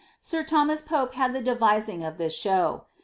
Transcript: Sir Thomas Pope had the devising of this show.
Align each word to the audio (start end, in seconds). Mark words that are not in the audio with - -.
Sir 0.19 0.41
Thomas 0.41 0.81
Pope 0.81 1.13
had 1.13 1.31
the 1.35 1.41
devising 1.43 2.03
of 2.03 2.17
this 2.17 2.33
show. 2.35 2.85